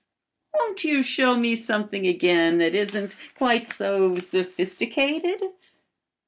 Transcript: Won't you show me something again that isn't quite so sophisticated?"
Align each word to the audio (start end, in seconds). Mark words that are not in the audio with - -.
Won't 0.55 0.83
you 0.83 1.03
show 1.03 1.37
me 1.37 1.55
something 1.55 2.07
again 2.07 2.57
that 2.57 2.73
isn't 2.73 3.15
quite 3.37 3.71
so 3.71 4.17
sophisticated?" 4.17 5.43